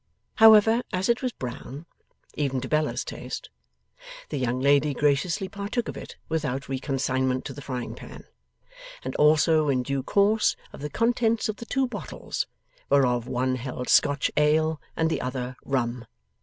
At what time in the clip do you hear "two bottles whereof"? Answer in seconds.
11.67-13.27